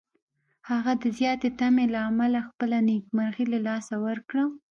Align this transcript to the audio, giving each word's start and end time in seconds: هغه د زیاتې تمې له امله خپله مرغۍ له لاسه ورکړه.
هغه 0.69 0.93
د 1.03 1.05
زیاتې 1.17 1.49
تمې 1.59 1.85
له 1.93 1.99
امله 2.09 2.39
خپله 2.49 2.77
مرغۍ 3.15 3.45
له 3.53 3.59
لاسه 3.67 3.95
ورکړه. 4.07 4.43